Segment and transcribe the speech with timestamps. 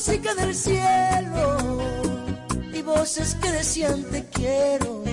[0.00, 1.58] música del cielo
[2.72, 5.04] y voces que decían te quiero.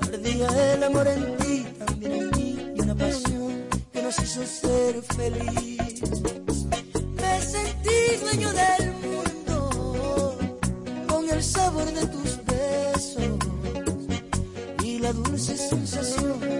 [0.00, 3.52] Ardía el amor en ti, también en mí, y una pasión
[3.92, 6.00] que nos hizo ser feliz.
[7.20, 10.38] Me sentí dueño del mundo
[11.06, 13.38] con el sabor de tus besos
[14.82, 16.55] y la dulce sensación.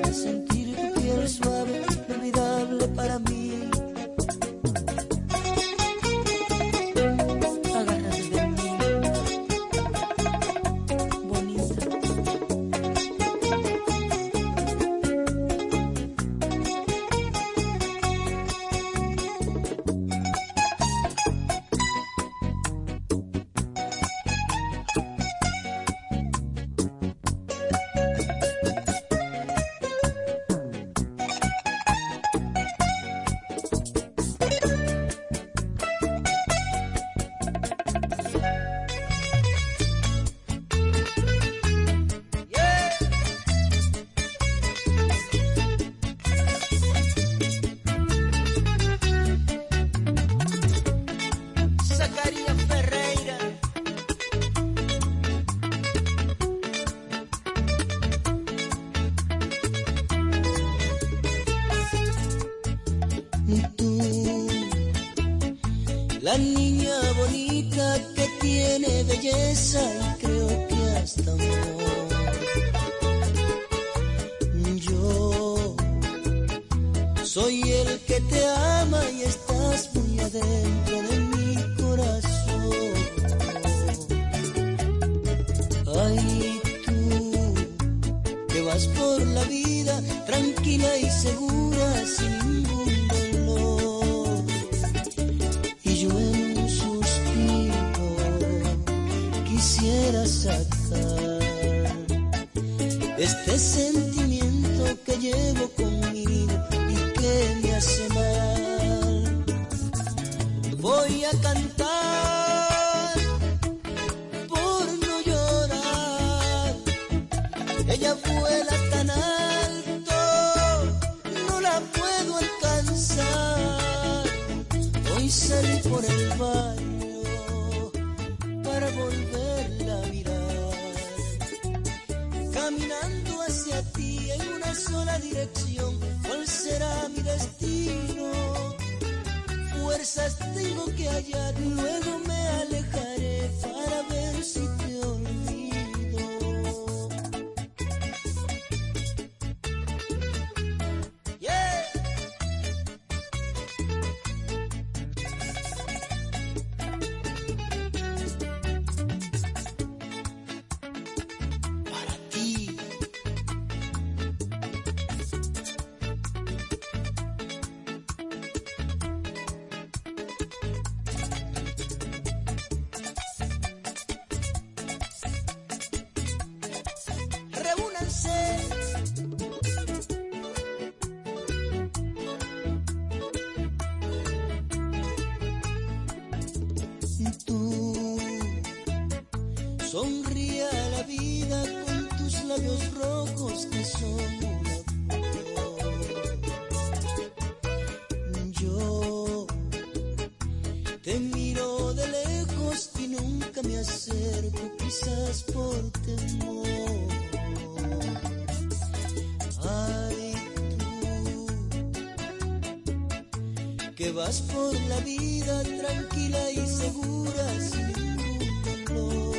[213.97, 219.37] Que vas por la vida tranquila y segura sin ningún dolor.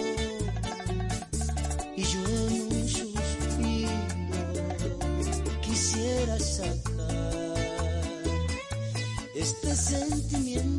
[1.95, 3.91] Y yo en un suspiro
[5.61, 7.53] quisiera sacar
[9.35, 10.76] este sentimiento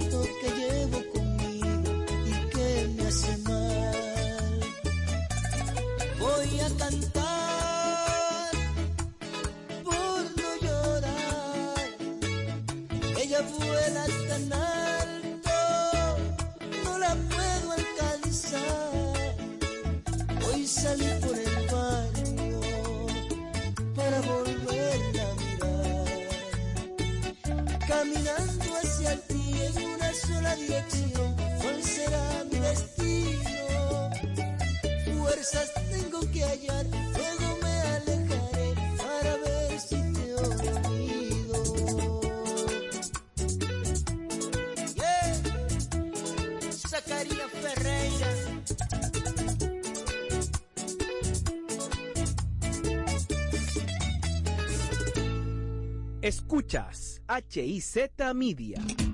[56.68, 59.07] Escuchas HIZ Media.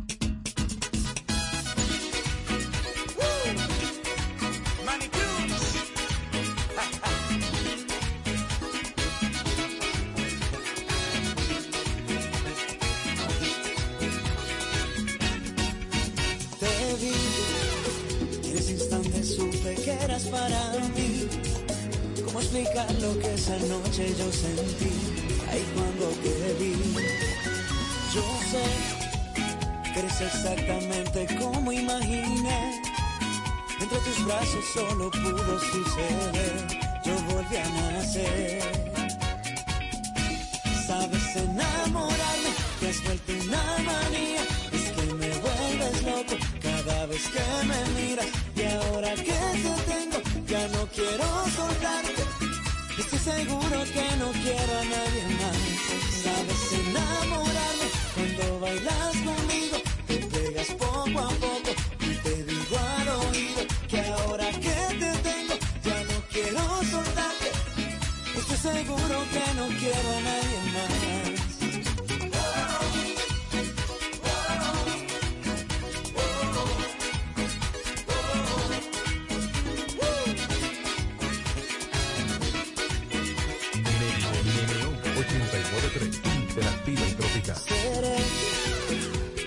[85.85, 87.57] 893 Interactiva y Tropical.
[87.57, 88.17] Seré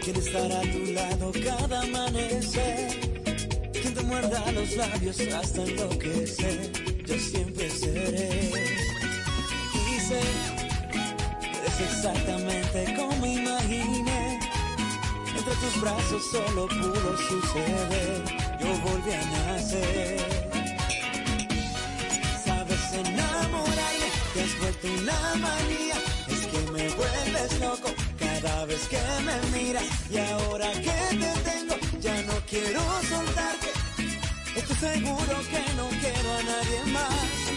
[0.03, 2.89] quien estará a tu lado cada amanecer.
[3.73, 6.71] Quien te muerda los labios hasta enloquecer.
[7.05, 8.51] Yo siempre seré.
[9.73, 10.21] Y sé
[11.59, 14.39] eres exactamente como imaginé.
[15.37, 18.23] Entre tus brazos solo pudo suceder.
[18.61, 20.19] Yo volví a nacer.
[22.45, 25.76] Sabes enamorarme, te has vuelto una manía.
[27.59, 29.83] Loco cada vez que me miras.
[30.09, 33.67] Y ahora que te tengo, ya no quiero soltarte.
[34.55, 37.56] Estoy seguro que no quiero a nadie más.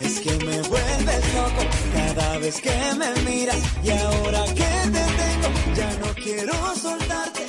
[0.00, 3.58] Es que me vuelves loco cada vez que me miras.
[3.84, 7.44] Y ahora que te tengo, ya no quiero soltarte.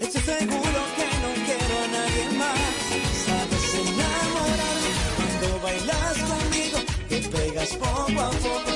[0.00, 2.60] Estoy seguro que no quiero a nadie más.
[3.24, 6.78] Sabes enamorarme cuando bailas conmigo.
[7.08, 8.73] Te pegas poco a poco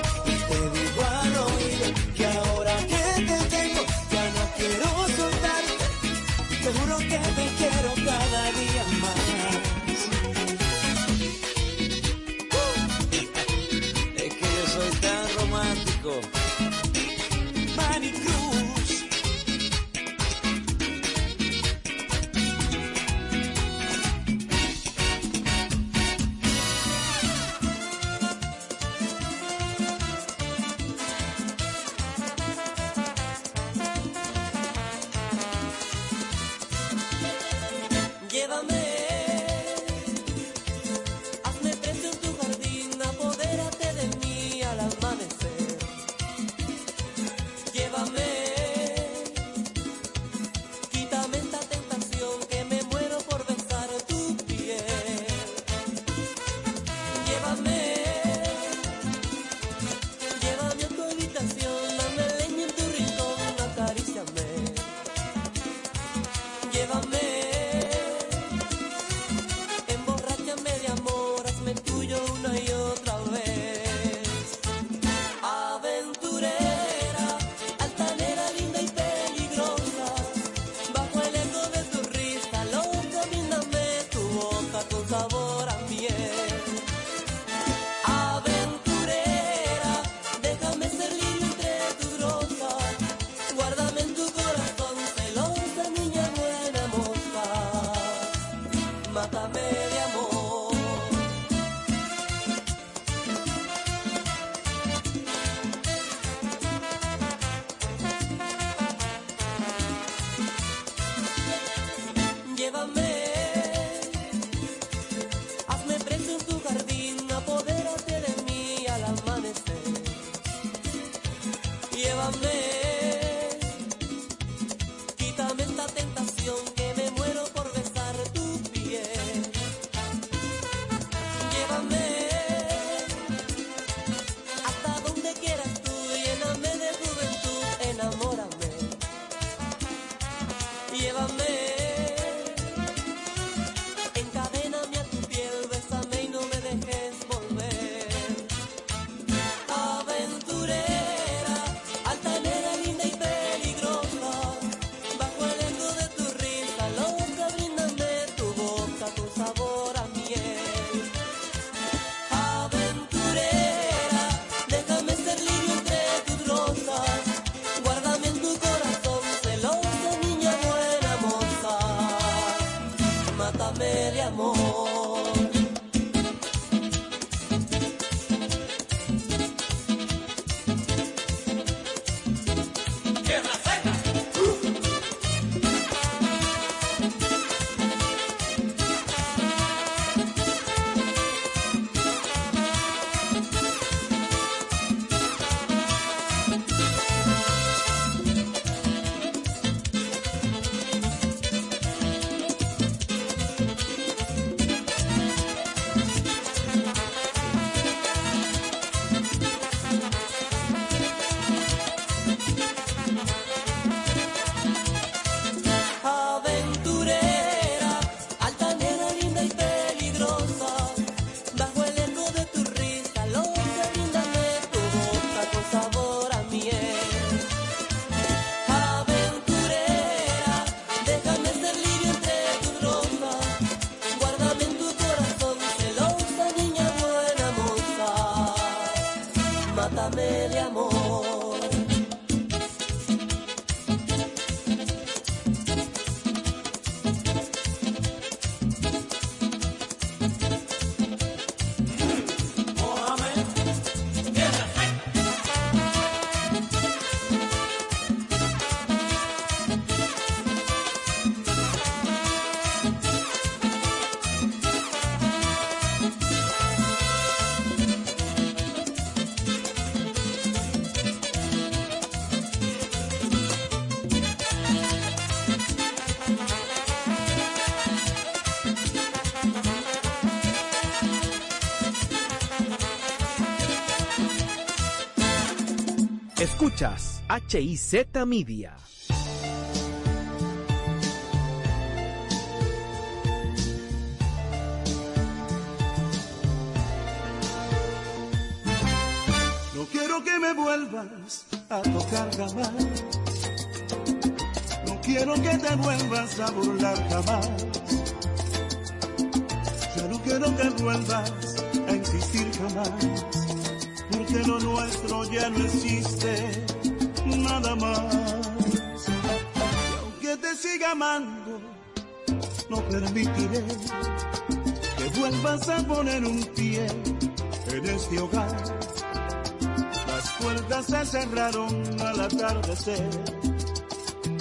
[286.79, 288.88] Escuchas HIZ Media.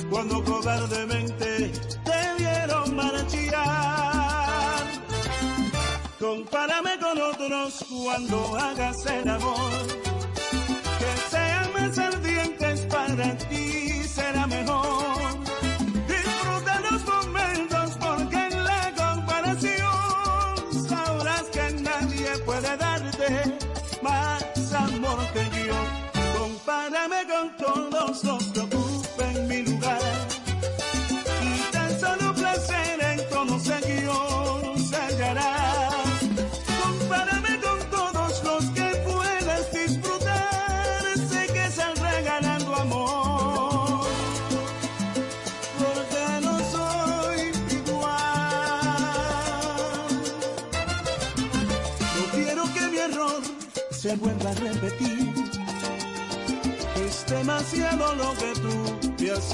[0.10, 1.72] Cuando cobardemente
[2.04, 4.84] te vieron marchar.
[6.20, 10.07] Compárame con otros cuando hagas el amor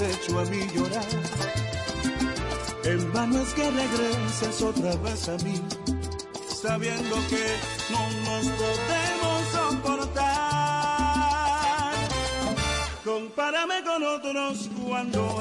[0.01, 1.05] hecho a mí llorar.
[2.83, 5.61] En vano es que regreses otra vez a mí,
[6.61, 7.45] sabiendo que
[7.91, 10.33] no nos podemos soportar.
[13.05, 15.32] Compárame con otros cuando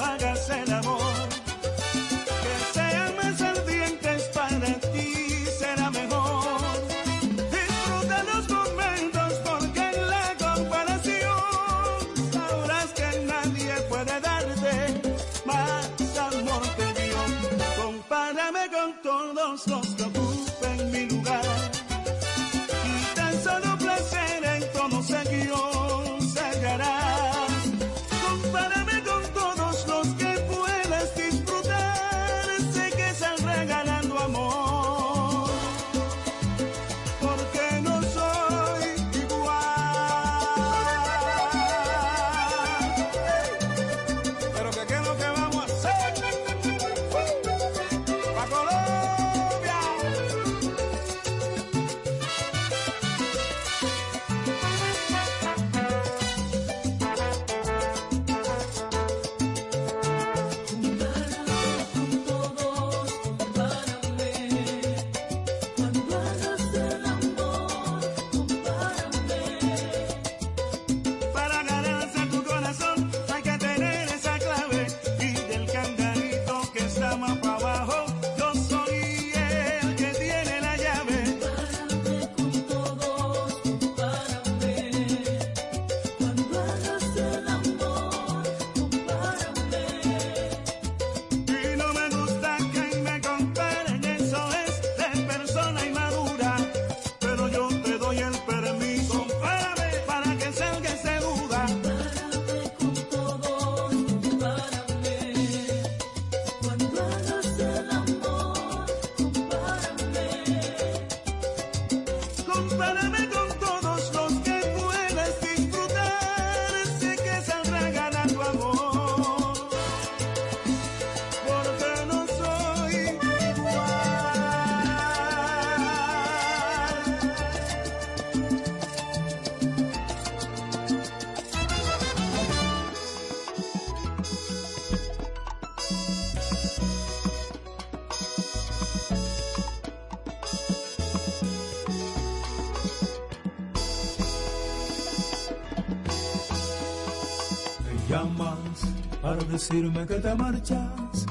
[149.22, 151.26] para decirme que te marchas,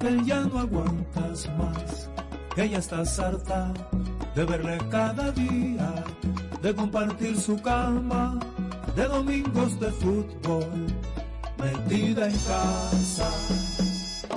[0.00, 2.08] que ya no aguantas más,
[2.54, 3.72] que ya estás harta
[4.34, 5.94] de verle cada día,
[6.62, 8.40] de compartir su cama,
[8.96, 10.86] de domingos de fútbol,
[11.58, 13.30] metida en casa.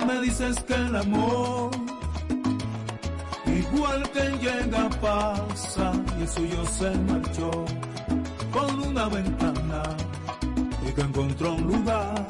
[0.06, 1.70] Me dices que el amor,
[3.46, 7.50] igual que llega, pasa, y el suyo se marchó
[8.52, 9.82] con una ventana
[10.86, 12.29] y que encontró un lugar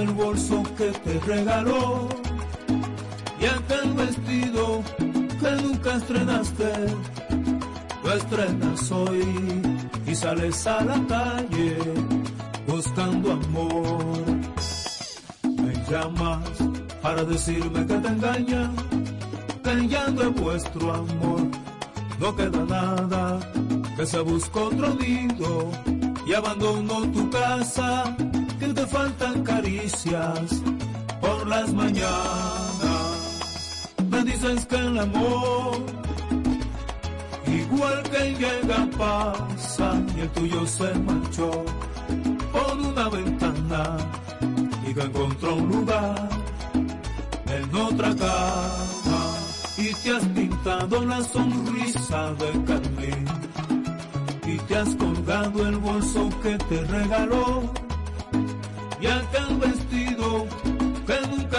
[0.00, 2.08] el bolso que te regaló.
[3.40, 4.82] Y aquel vestido
[5.40, 6.72] que nunca estrenaste
[8.02, 9.24] lo estrenas hoy
[10.06, 11.76] y sales a la calle
[12.66, 14.24] buscando amor.
[15.42, 16.48] Me llamas
[17.02, 18.70] para decirme que te engaña
[19.62, 21.40] que ya vuestro amor.
[22.18, 23.38] No queda nada
[23.96, 25.70] que se buscó otro nido
[26.24, 28.16] y abandonó tu casa,
[28.60, 29.27] que te faltan
[31.20, 32.04] por las mañanas.
[34.10, 35.78] Me dices que el amor,
[37.46, 41.64] igual que llega, pasa y el tuyo se marchó
[42.52, 43.96] por una ventana
[44.86, 46.28] y que encontró un lugar
[47.46, 49.20] en otra cama
[49.78, 53.24] y te has pintado la sonrisa de carmín
[54.46, 57.72] y te has colgado el bolso que te regaló
[59.00, 59.77] y nunca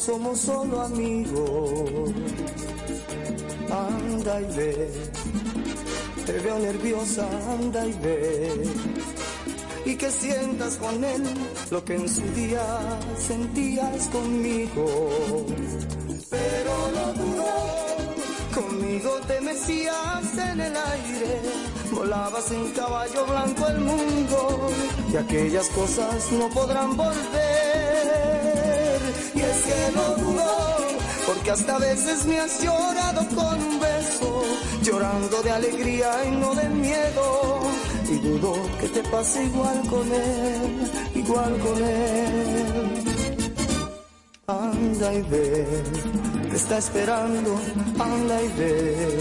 [0.00, 2.10] Somos solo amigos.
[3.70, 4.90] Anda y ve,
[6.26, 8.64] te veo nerviosa, anda y ve.
[9.84, 11.22] Y que sientas con él
[11.70, 12.64] lo que en su día
[13.28, 14.86] sentías conmigo.
[16.30, 17.80] Pero lo dudo
[18.54, 21.40] Conmigo te mecías en el aire,
[21.92, 24.70] volabas en caballo blanco el mundo
[25.12, 27.39] y aquellas cosas no podrán volver.
[31.26, 34.42] Porque hasta veces me has llorado con un beso,
[34.82, 37.60] llorando de alegría y no de miedo.
[38.10, 43.04] Y dudo que te pase igual con él, igual con él.
[44.48, 45.66] Anda y ve,
[46.50, 47.54] te está esperando,
[48.00, 49.18] anda y ve.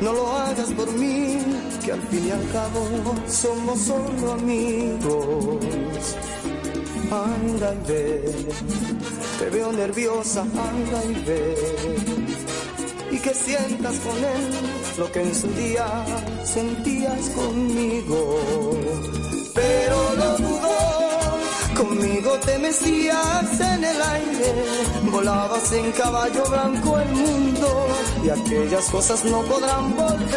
[0.00, 1.38] No lo hagas por mí,
[1.84, 2.88] que al fin y al cabo
[3.28, 6.16] somos solo amigos.
[7.12, 8.48] Anda y ve,
[9.44, 11.54] te veo nerviosa, anda y ve.
[13.10, 14.44] Y que sientas con él
[14.98, 15.86] lo que en su día
[16.44, 18.40] sentías conmigo.
[19.54, 20.74] Pero lo dudo
[21.76, 24.52] Conmigo te mecías en el aire,
[25.10, 27.88] volabas en caballo blanco el mundo
[28.24, 30.34] y aquellas cosas no podrán volver.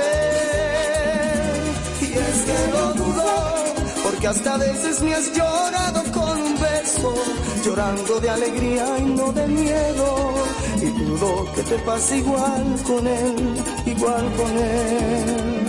[2.01, 3.63] Y es que lo dudo,
[4.03, 7.13] porque hasta veces me has llorado con un beso,
[7.63, 10.33] llorando de alegría y no de miedo.
[10.81, 13.35] Y dudo que te pase igual con él,
[13.85, 15.66] igual con él.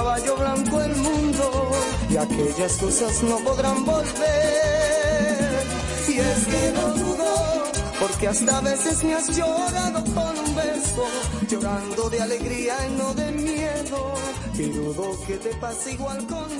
[0.00, 1.70] Caballo blanco el mundo
[2.08, 5.62] y aquellas cosas no podrán volver.
[6.08, 7.32] Y es que no dudo,
[8.00, 11.04] porque hasta a veces me has llorado con un beso,
[11.50, 14.14] llorando de alegría y no de miedo.
[14.54, 16.59] Y dudo que te pase igual con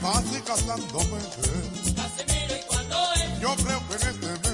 [0.00, 1.20] fácil casándome.
[1.96, 3.40] Casimiro, ¿y cuándo es?
[3.40, 4.47] Yo creo que en este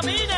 [0.00, 0.37] camine.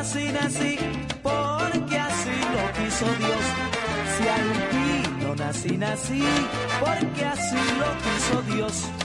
[0.00, 0.78] así nací,
[1.22, 3.44] porque así lo quiso Dios.
[4.16, 6.22] Si al nací, nací,
[6.80, 8.95] porque así lo quiso Dios.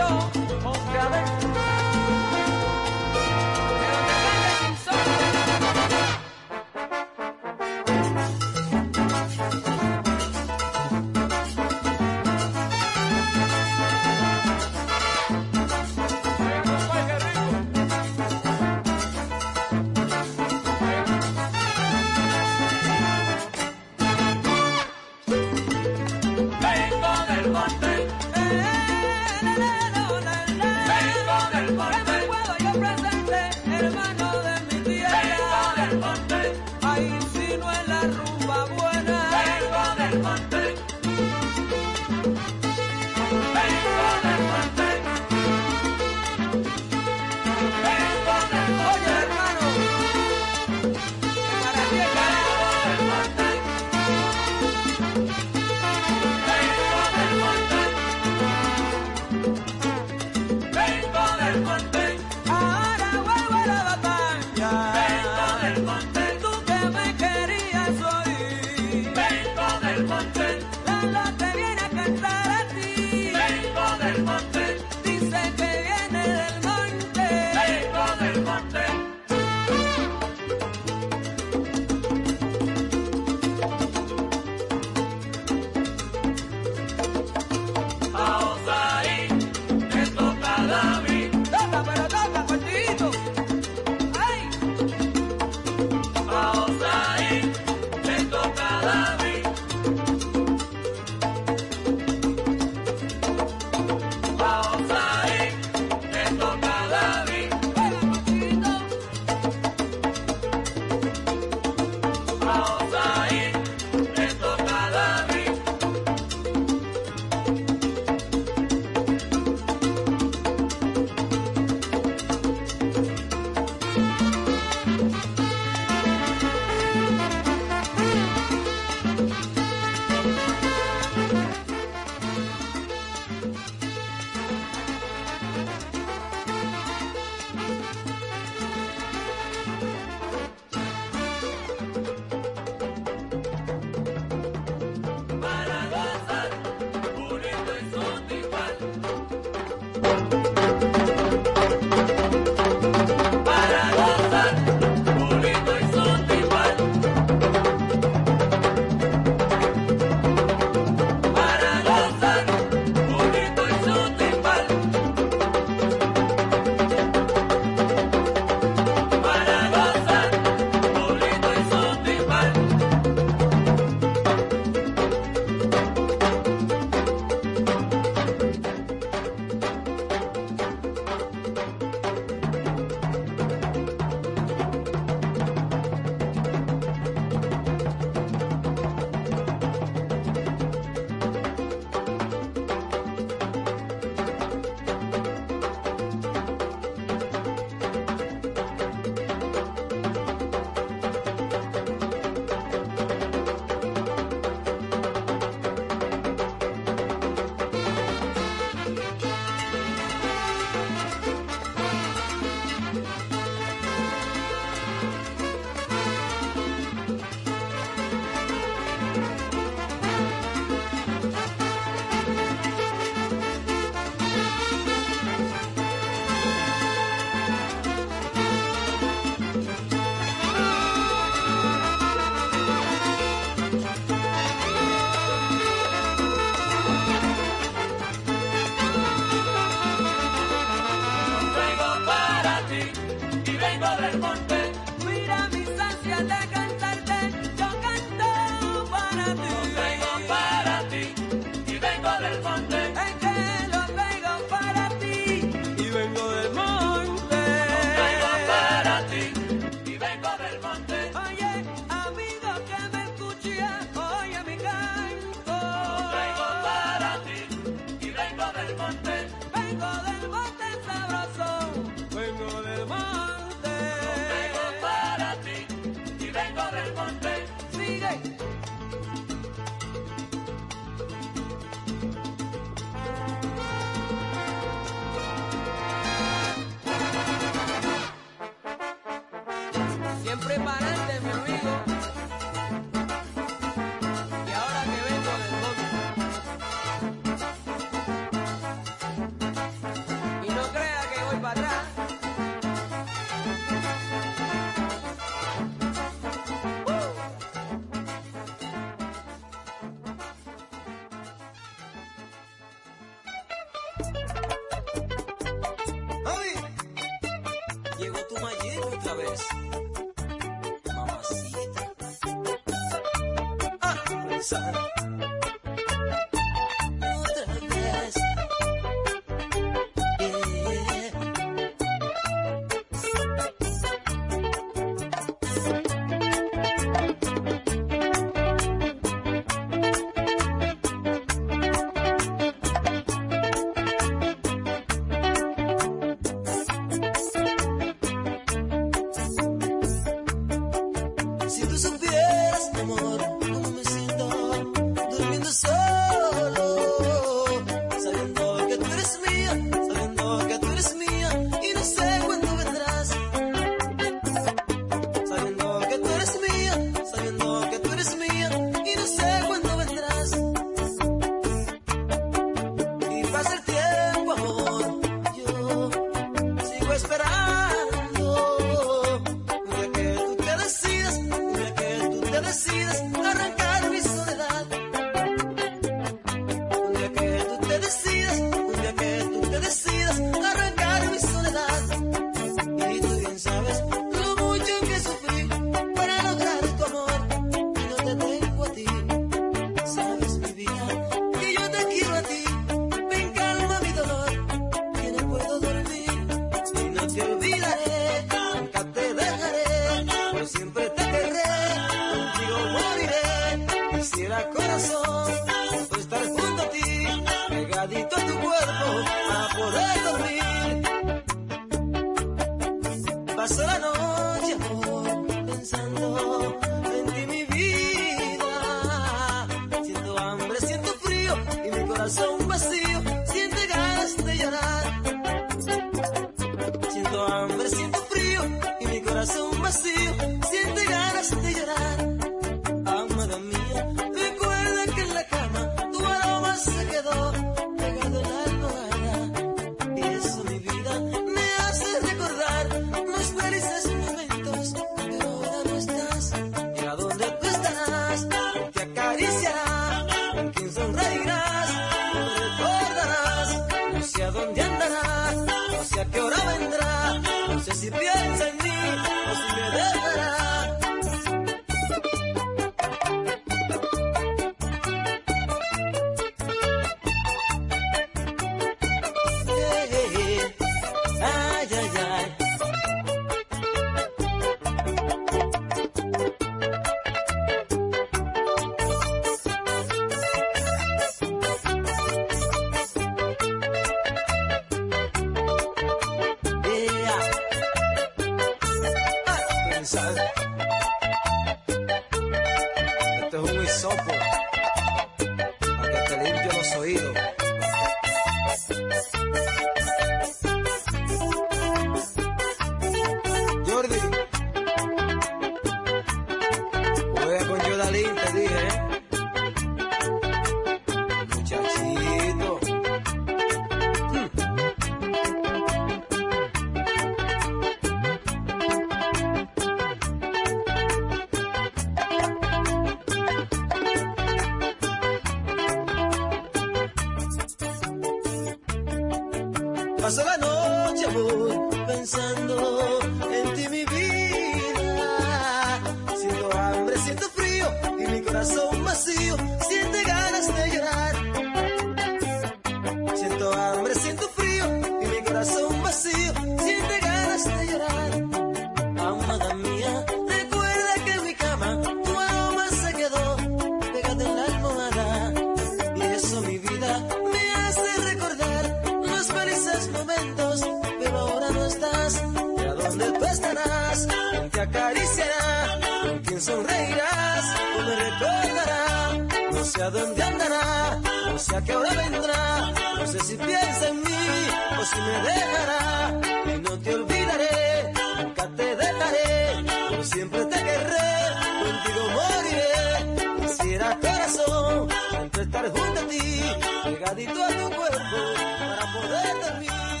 [597.61, 598.17] tu cuerpo
[598.59, 600.00] para poder dormir.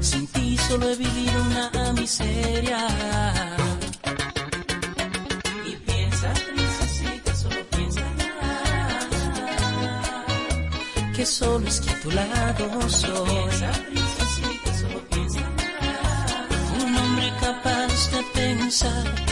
[0.00, 2.86] Sin ti solo he vivido una miseria.
[5.66, 8.98] Y piensa, necesita, solo piensa nada.
[11.14, 13.28] Que solo es que a tu lado soy.
[13.30, 16.48] Piensa, necesita, solo piensa nada.
[16.84, 19.31] Un hombre capaz de pensar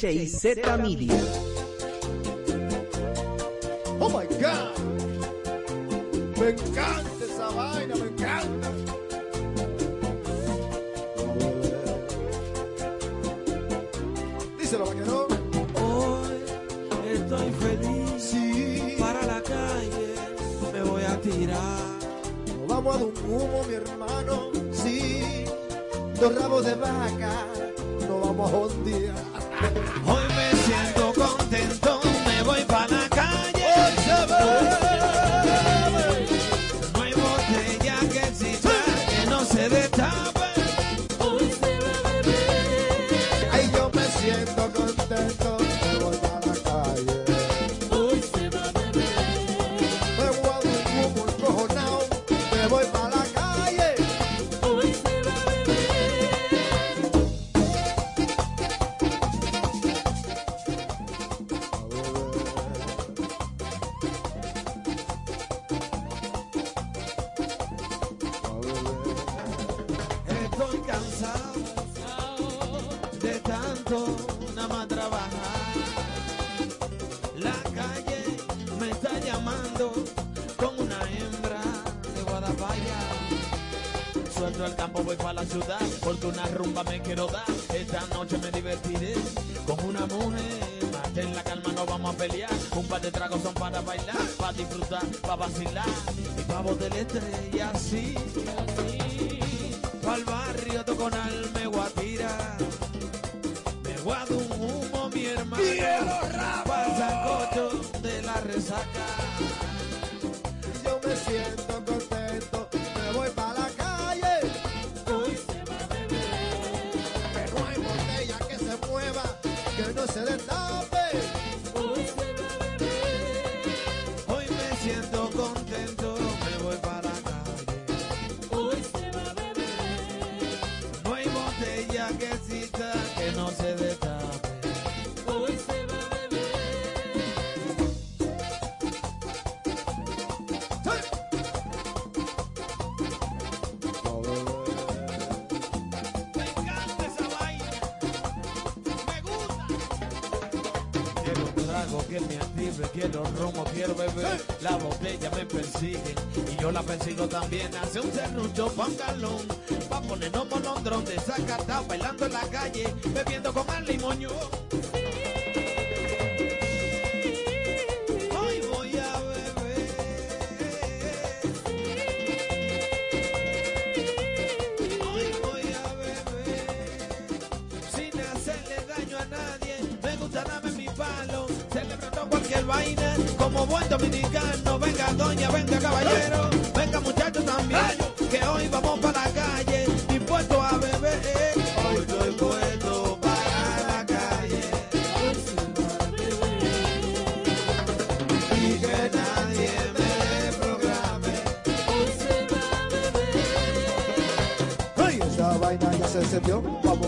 [0.00, 0.44] HIZ
[0.82, 1.43] Media.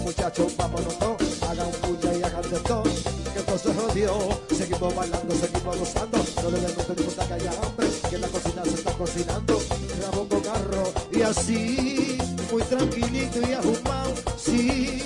[0.06, 1.42] muchachos, vámonos todos.
[1.42, 2.84] Hagan puya y hagan de todo,
[3.34, 4.12] que todo se jodió.
[4.56, 6.18] Seguimos bailando, seguimos gozando.
[6.42, 9.58] No le meto ni puta que haya hambre, que la cocina se está cocinando.
[10.02, 12.18] Ramón con carro y así,
[12.52, 14.14] muy tranquilito y ajumado.
[14.38, 15.02] Sí,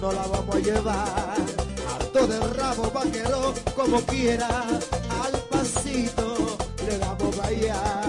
[0.00, 1.36] no la vamos a llevar.
[1.92, 4.48] Harto de rabo vaquero, como quiera,
[5.24, 6.56] al pasito
[6.86, 8.06] le damos vaya.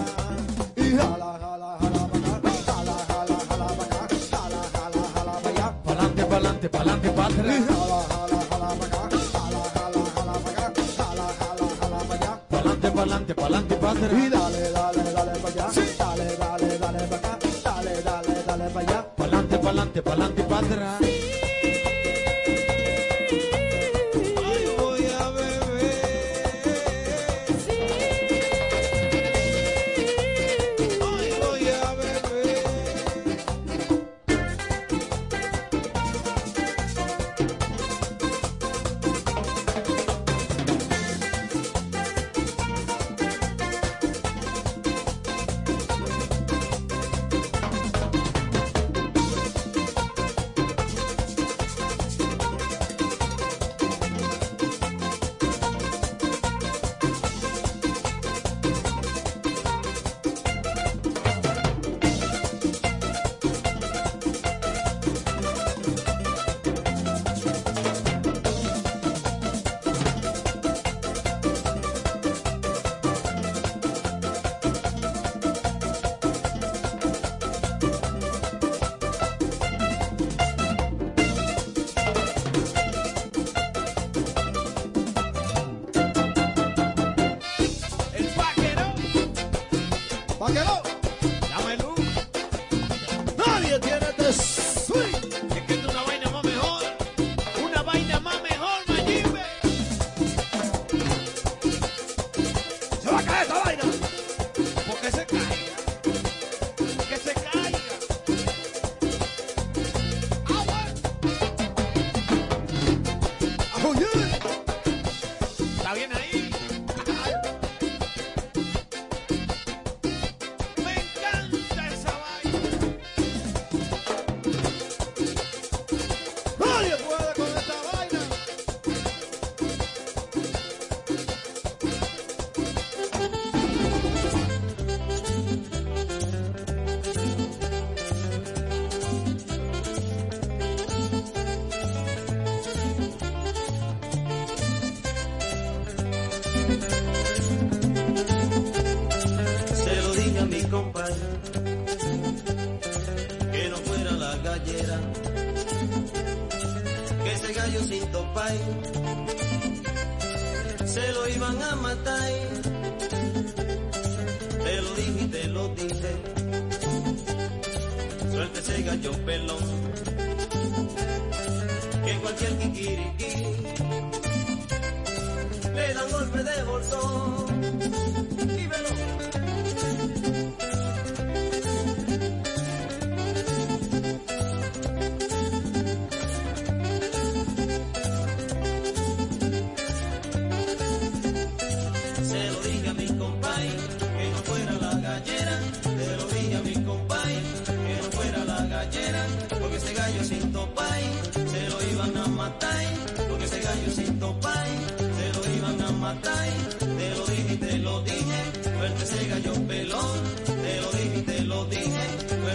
[14.00, 15.72] Dale, dale, dale para allá.
[15.98, 17.40] Dale, dale, dale para acá.
[17.64, 19.06] Dale, dale, dale para allá.
[19.16, 21.17] Pa'lante, pa'lante, pa'lante y para atrás.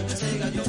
[0.03, 0.69] alma se Dios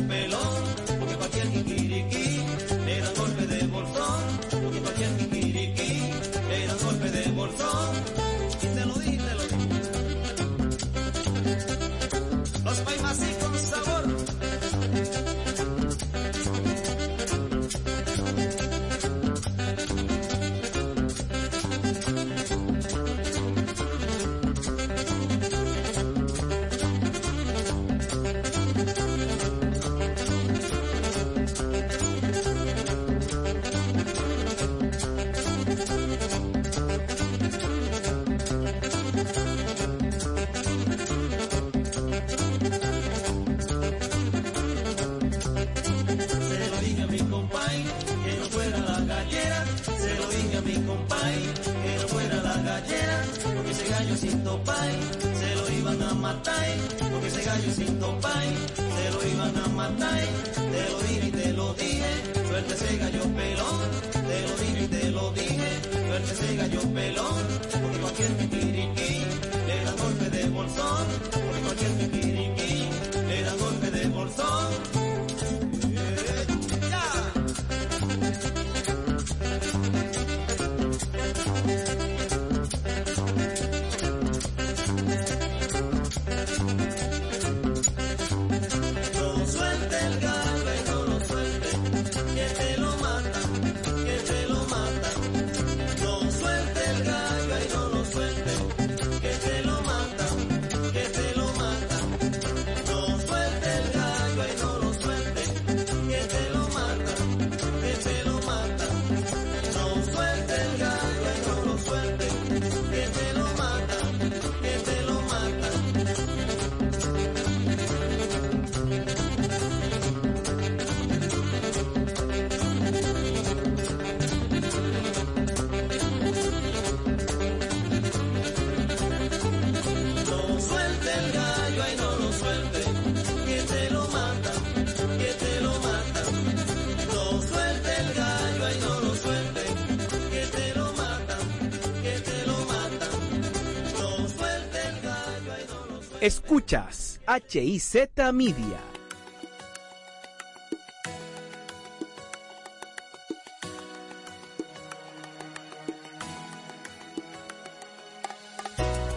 [146.54, 147.20] Escuchas
[147.52, 147.96] HIZ
[148.32, 148.78] Media.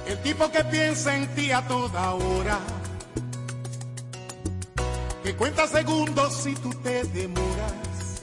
[0.07, 2.59] El tipo que piensa en ti a toda hora,
[5.23, 8.23] que cuenta segundos si tú te demoras,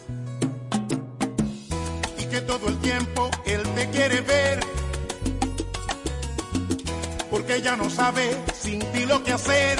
[2.17, 4.59] y que todo el tiempo él te quiere ver,
[7.29, 8.52] porque ya no sabe
[9.05, 9.79] lo que hacer.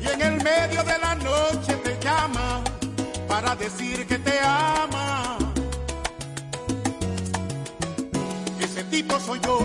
[0.00, 2.62] Y en el medio de la noche te llama
[3.28, 5.38] para decir que te ama.
[8.60, 9.60] Ese tipo soy yo.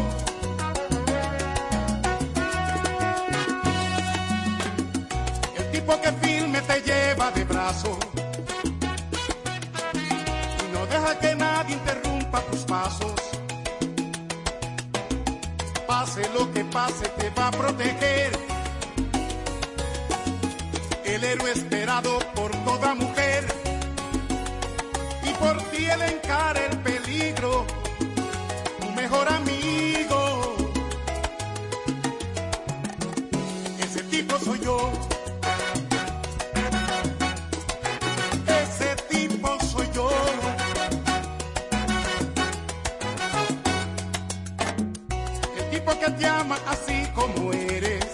[46.02, 48.06] que te ama así como eres.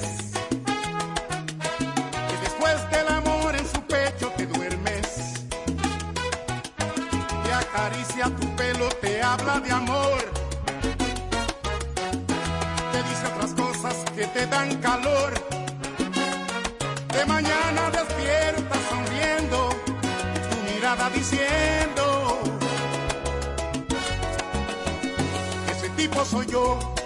[2.28, 5.08] Que después del amor en su pecho te duermes.
[7.44, 10.20] Te acaricia tu pelo, te habla de amor.
[12.92, 15.32] Te dice otras cosas que te dan calor.
[17.14, 19.70] De mañana despierta sonriendo,
[20.50, 22.04] tu mirada diciendo.
[25.72, 26.97] Ese tipo soy yo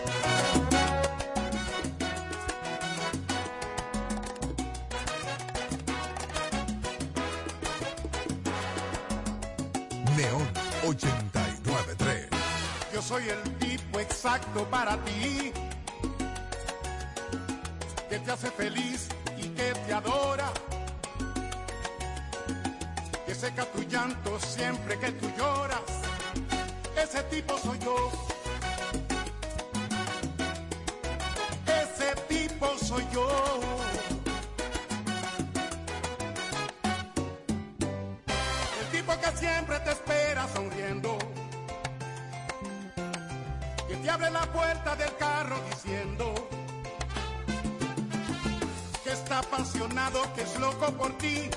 [13.30, 15.52] el tipo exacto para ti,
[18.10, 19.08] que te hace feliz
[19.38, 20.52] y que te adora,
[23.26, 25.82] que seca tu llanto siempre que tú lloras.
[26.96, 28.12] Ese tipo soy yo.
[31.68, 33.91] Ese tipo soy yo.
[49.04, 51.50] Que está apasionado, que es loco por ti.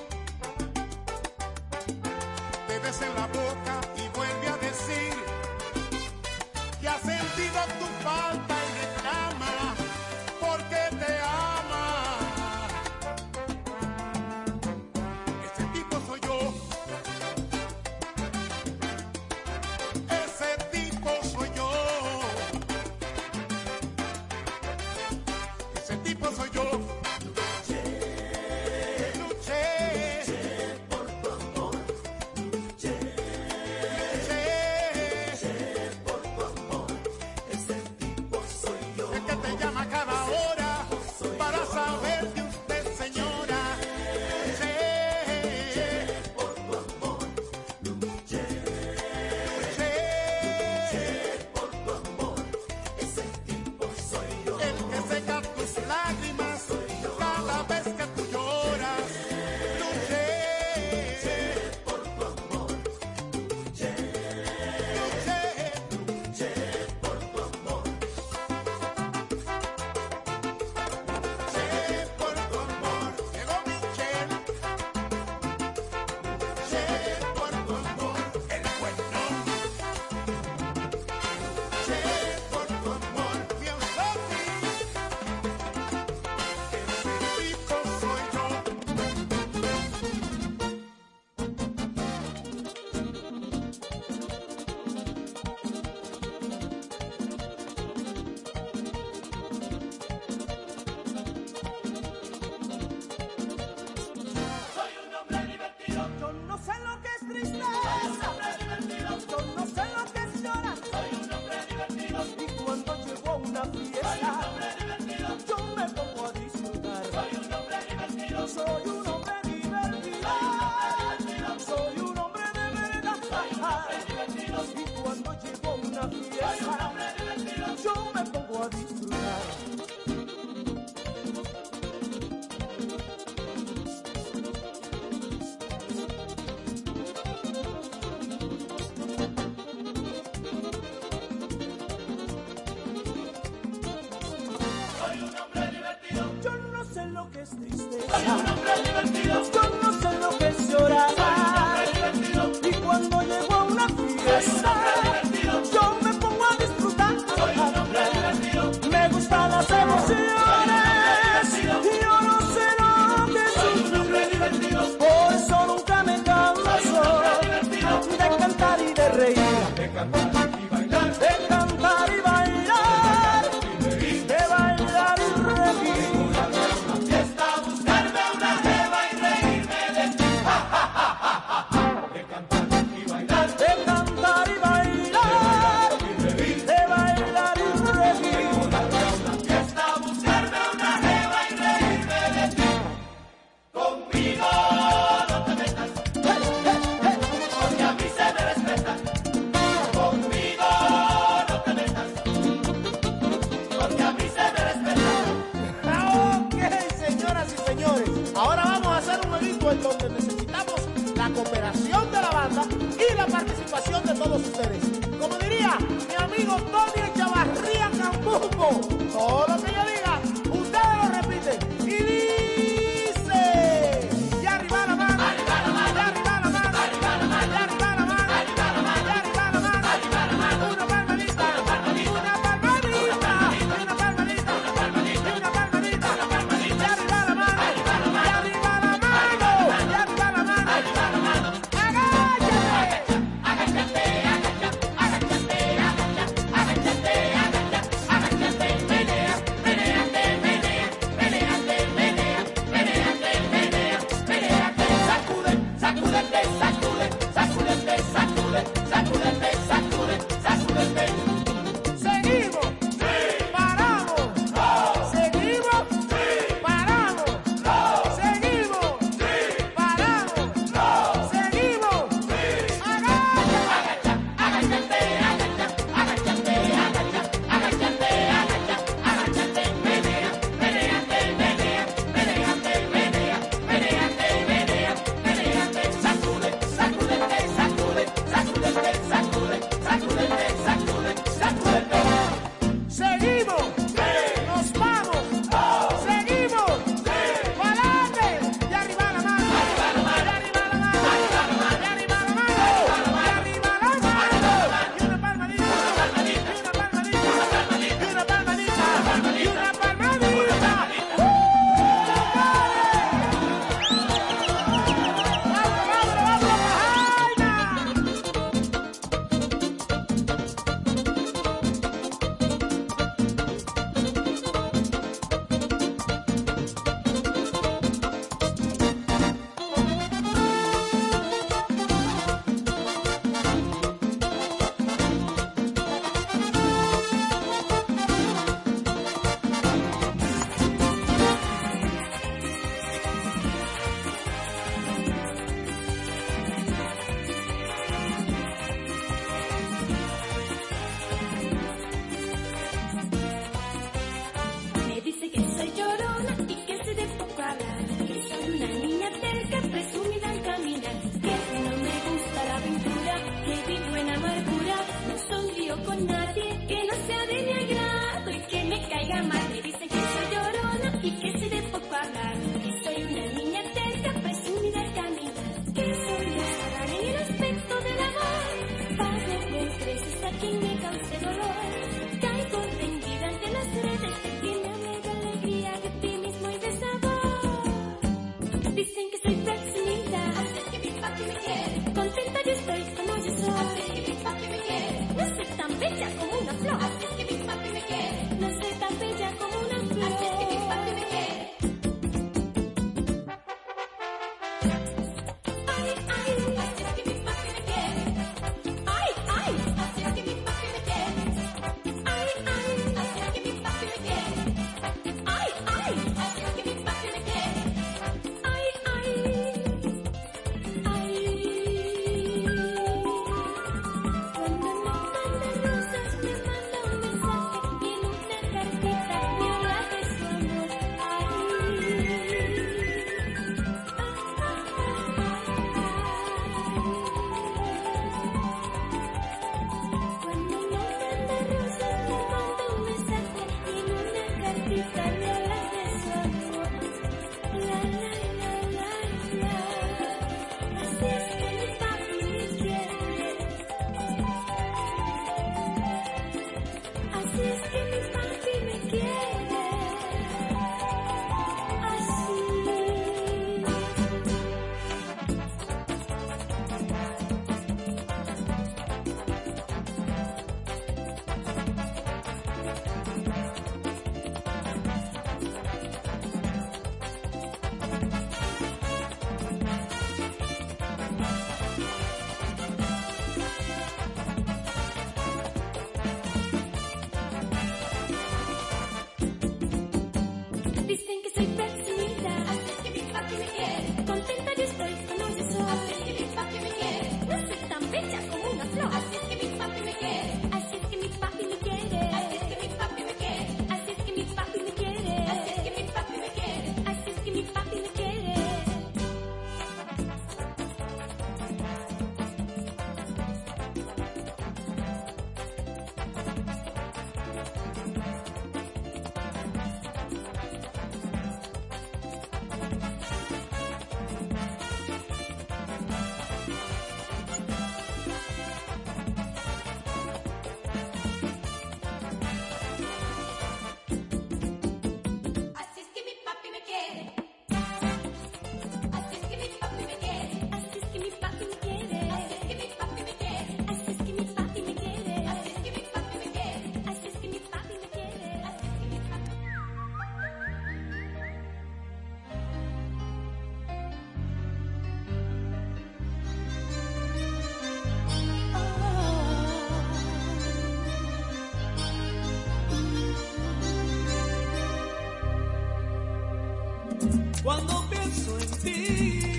[567.45, 569.34] cuando pienso en ti.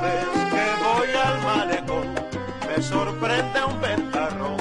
[0.00, 2.14] Vez que voy al malecón
[2.68, 4.56] me sorprende un ventarrón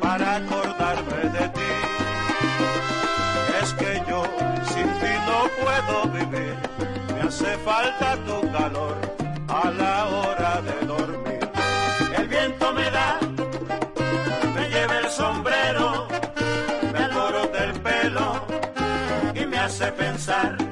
[0.00, 1.72] para acordarme de ti.
[3.62, 4.22] Es que yo
[4.72, 6.56] sin ti no puedo vivir,
[7.14, 8.96] me hace falta tu calor
[9.48, 11.50] a la hora de dormir.
[12.16, 13.18] El viento me da,
[14.54, 16.08] me lleva el sombrero,
[16.92, 18.44] me aloro del pelo
[19.34, 20.65] y me hace pensar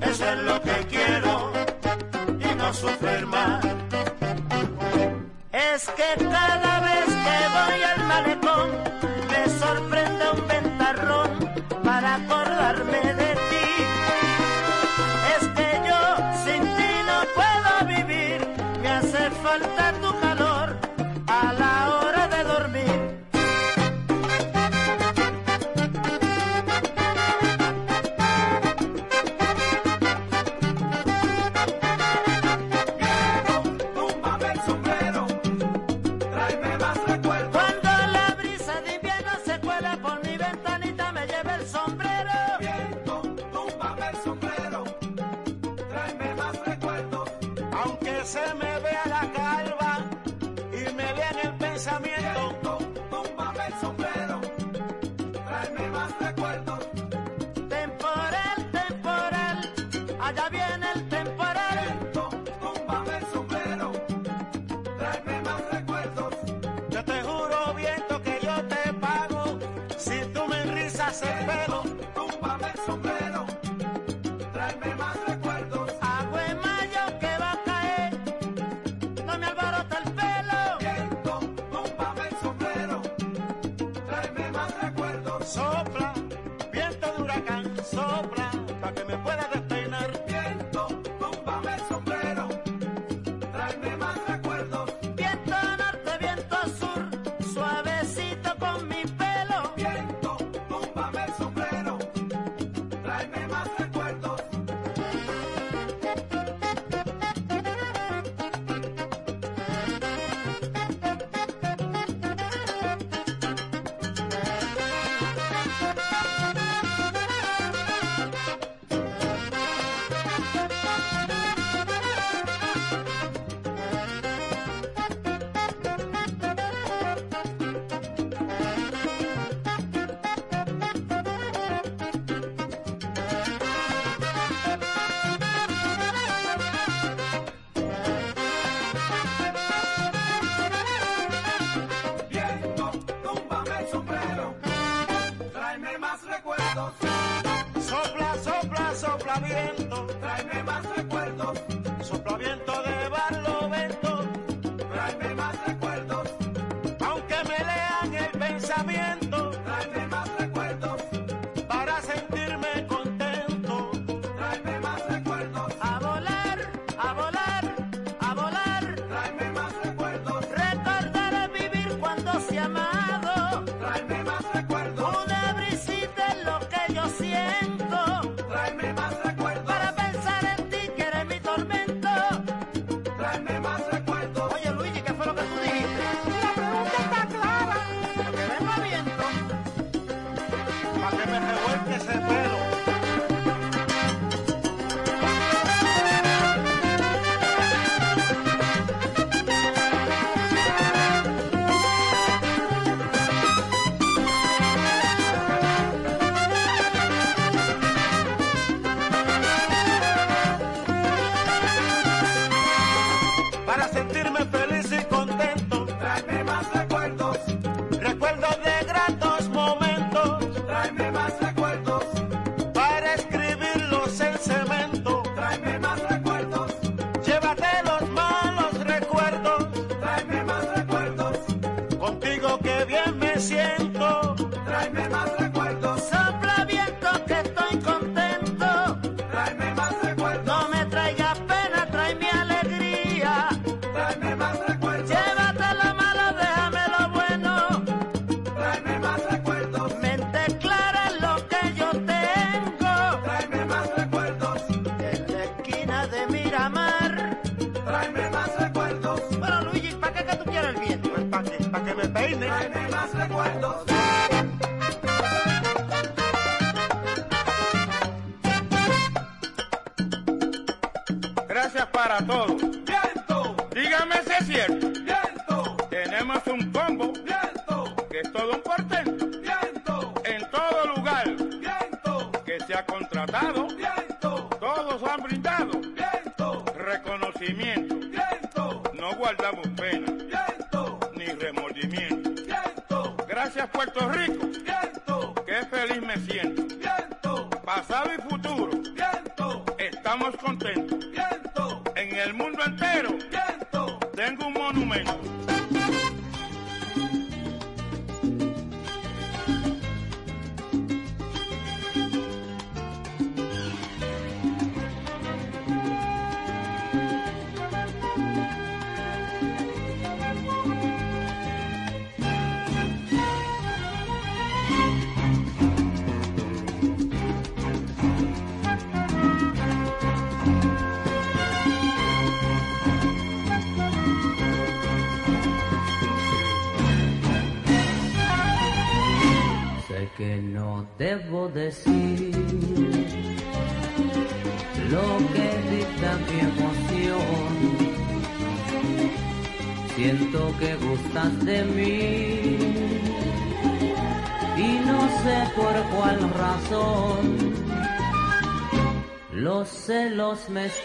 [0.00, 1.52] eso es lo que quiero
[2.40, 3.64] y no sufrir más.
[5.52, 8.70] Es que cada vez que voy al malecón
[9.30, 11.30] me sorprende un ventarrón
[11.84, 13.68] para acordarme de ti.
[15.34, 16.00] Es que yo
[16.44, 18.46] sin ti no puedo vivir,
[18.82, 19.77] me hace falta.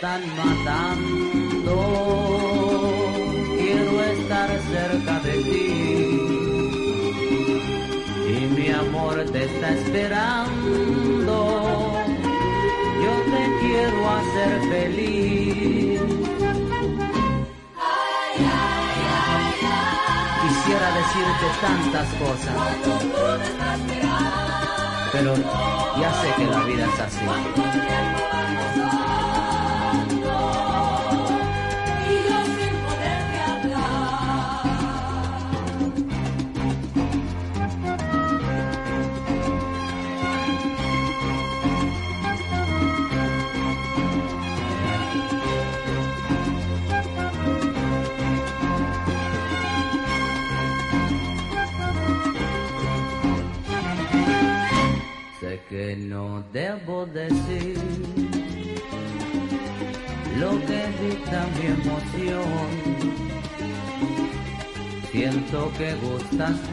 [0.04, 0.33] están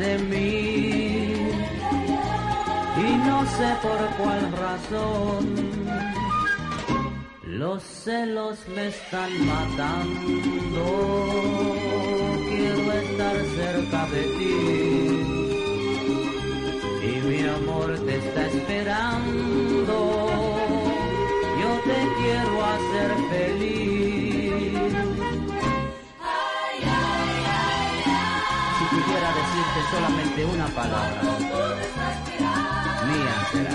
[0.01, 1.35] de mí
[2.97, 5.43] y no sé por cuál razón
[7.45, 10.85] los celos me están matando.
[12.49, 14.57] Quiero estar cerca de ti
[17.09, 19.97] y mi amor te está esperando.
[21.61, 23.81] Yo te quiero hacer feliz
[28.91, 31.23] Quisiera decirte solamente una palabra,
[33.07, 33.71] mía será.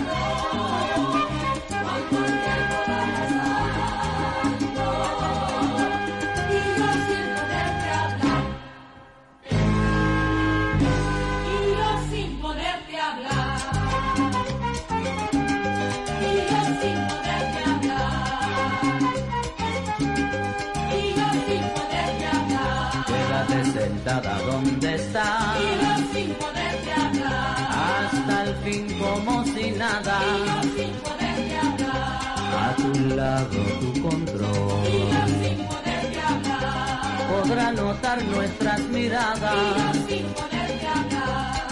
[25.15, 25.55] fiesta.
[25.59, 28.05] Y los sin poderte hablar.
[28.05, 30.19] Hasta el fin como si nada.
[30.25, 32.19] Y los sin poderte hablar.
[32.63, 34.87] A tu lado tu control.
[34.87, 37.27] Y los sin poderte hablar.
[37.29, 39.55] Podrá notar nuestras miradas.
[39.55, 41.67] Y los sin poderte hablar.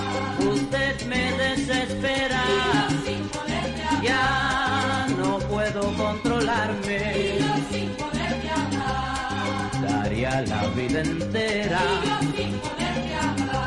[0.54, 2.42] Usted me desespera.
[2.48, 4.04] Y los sin poderte hablar.
[4.04, 6.98] Ya no puedo controlarme.
[7.18, 9.82] Y los sin poderte hablar.
[9.82, 11.80] Daría la vida entera.
[11.84, 12.83] Y los sin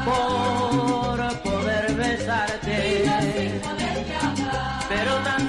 [0.07, 3.61] por poder besarte,
[4.89, 5.49] pero tan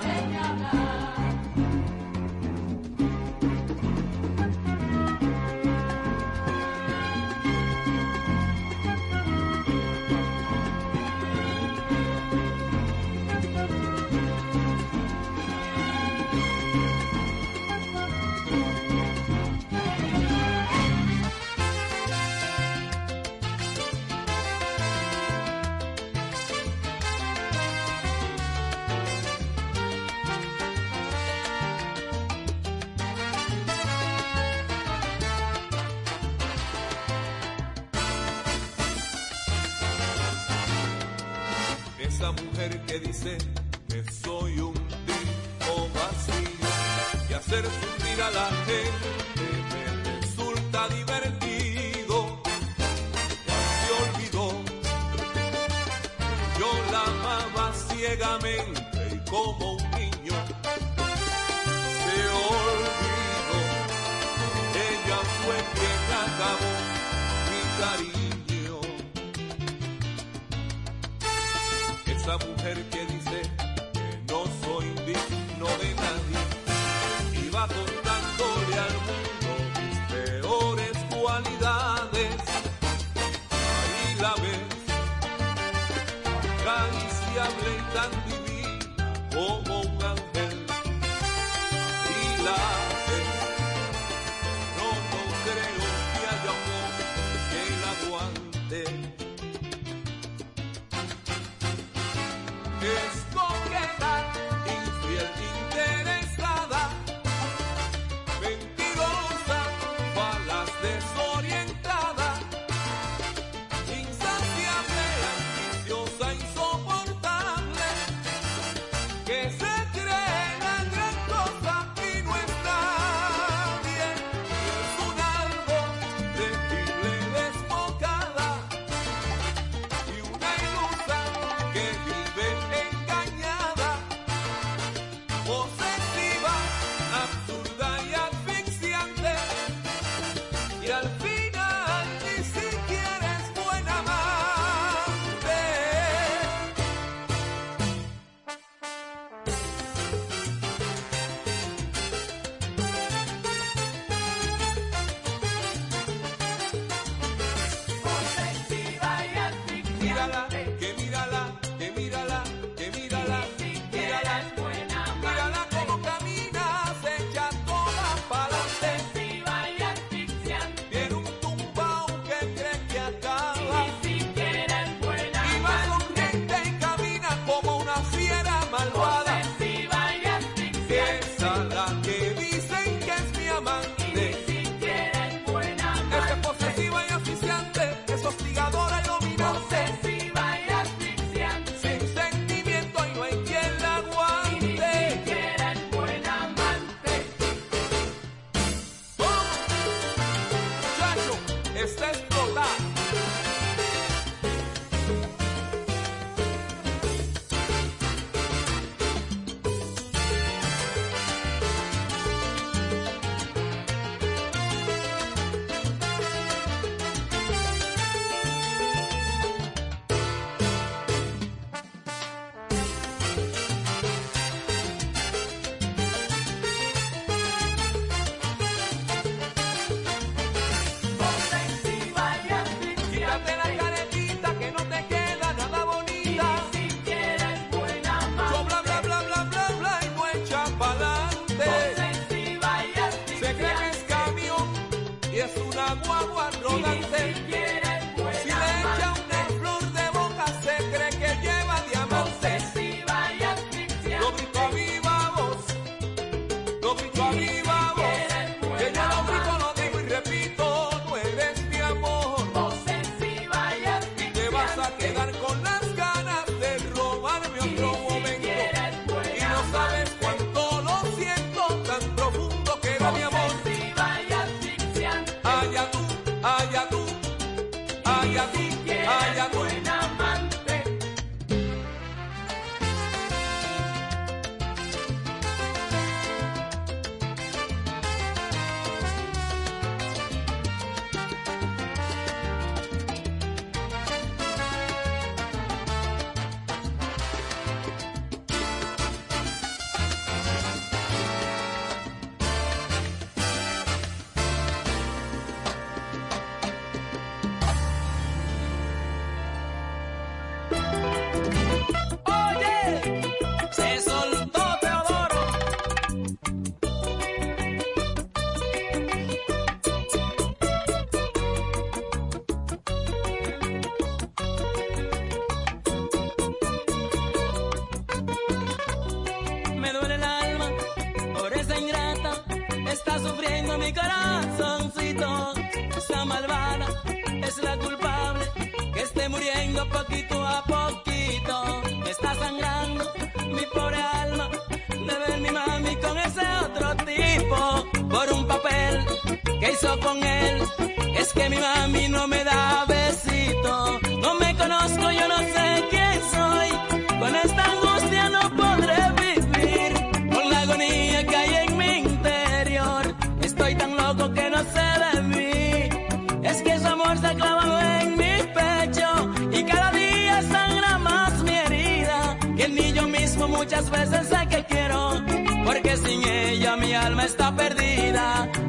[89.31, 90.50] como un ángel.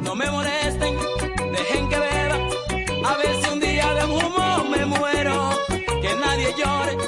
[0.01, 0.95] No me molesten,
[1.53, 2.37] dejen que beba.
[3.05, 5.49] A ver si un día de un humo me muero.
[6.01, 7.02] Que nadie llore.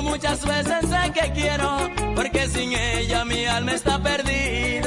[0.00, 4.81] muchas veces sé que quiero, porque sin ella mi alma está perdida.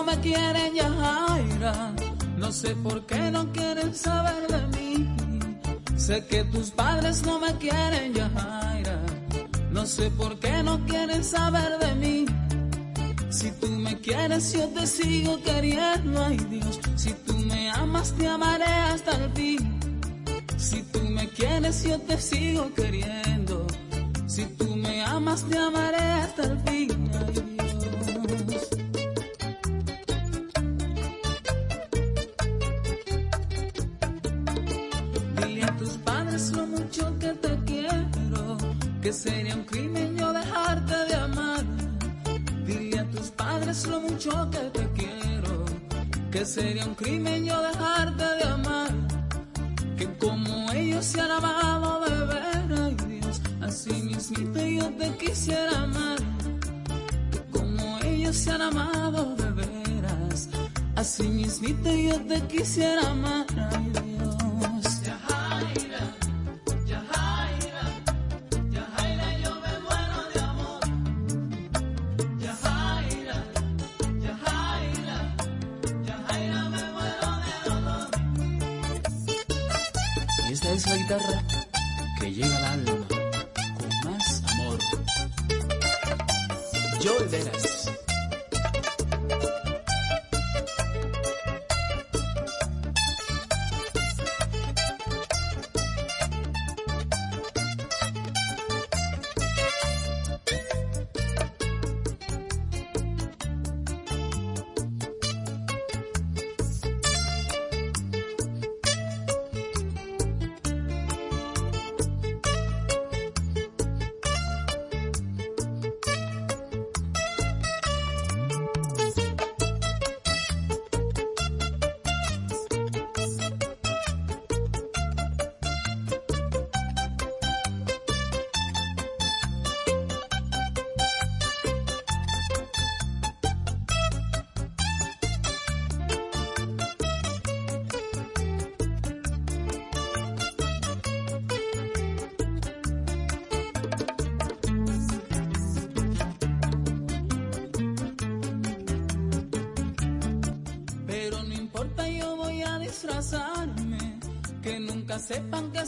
[0.00, 1.92] no me quieren Yajaira,
[2.38, 5.14] no sé por qué no quieren saber de mí.
[5.94, 8.98] Sé que tus padres no me quieren Yajaira,
[9.70, 12.26] no sé por qué no quieren saber de mí.
[13.28, 18.26] Si tú me quieres yo te sigo queriendo, ay Dios, si tú me amas te
[18.26, 19.80] amaré hasta el fin.
[20.56, 23.66] Si tú me quieres yo te sigo queriendo,
[24.26, 27.10] si tú me amas te amaré hasta el fin.
[27.12, 27.32] Ay.
[27.34, 27.59] Dios.
[39.10, 41.64] que sería un crimen yo dejarte de amar.
[42.64, 45.64] Dile a tus padres lo mucho que te quiero,
[46.30, 48.90] que sería un crimen yo dejarte de amar.
[49.98, 55.82] Que como ellos se han amado de ver, ay Dios, así mismito yo te quisiera
[55.82, 56.18] amar.
[57.32, 60.48] Que como ellos se han amado de veras,
[60.94, 63.46] así mismito yo te quisiera amar.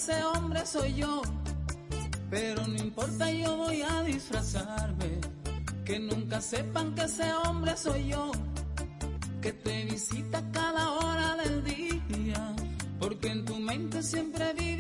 [0.03, 1.23] Ese hombre soy yo.
[2.29, 5.21] Pero no importa, yo voy a disfrazarme.
[5.85, 8.33] Que nunca sepan que ese hombre soy yo.
[9.41, 12.57] Que te visita cada hora del día.
[12.99, 14.72] Porque en tu mente siempre viviré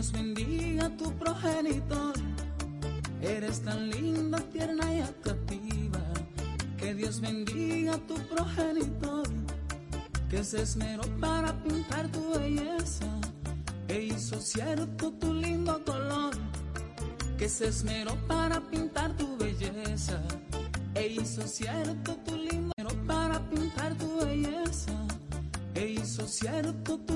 [0.00, 2.14] Dios bendiga tu progenitor.
[3.20, 6.00] Eres tan linda, tierna y atractiva,
[6.78, 9.28] que Dios bendiga tu progenitor.
[10.30, 13.08] Que se esmeró para pintar tu belleza,
[13.88, 16.34] e hizo cierto tu lindo color.
[17.36, 20.22] Que se esmeró para pintar tu belleza,
[20.94, 22.72] e hizo cierto tu lindo
[23.06, 24.94] para pintar tu belleza
[25.80, 27.09] e hizo cierto tu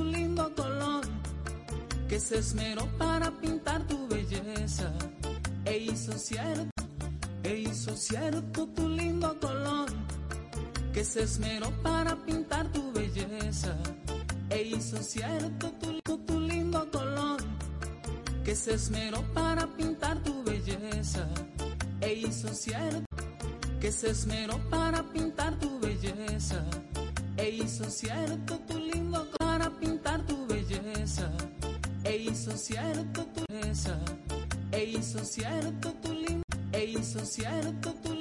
[2.15, 4.93] que se esmeró para pintar tu belleza,
[5.65, 6.71] e hizo cierto,
[7.43, 9.89] e hizo cierto tu lindo color,
[10.93, 13.77] que se esmeró para pintar tu belleza,
[14.49, 17.43] e hizo cierto tu, tu lindo color,
[18.45, 21.29] que se esmeró para pintar tu belleza,
[22.01, 23.07] e hizo cierto,
[23.81, 26.65] que se esmeró para pintar tu belleza.
[27.37, 28.79] E hizo cierto tu
[32.53, 33.99] cierto tu belleza
[34.71, 36.43] e cierto tu lindo
[36.73, 38.14] e cierto tu